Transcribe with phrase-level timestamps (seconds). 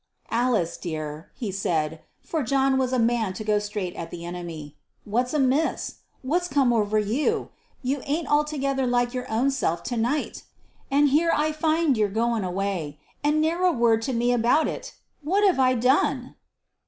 [0.31, 4.25] "Alice, my dear," he said for John was a man to go straight at the
[4.25, 5.97] enemy, "what's amiss?
[6.23, 7.51] What's come over you?
[7.83, 10.41] You ain't altogether like your own self to night!
[10.89, 14.95] And here I find you're goin' away, and ne'er a word to me about it!
[15.21, 16.33] What have I done?"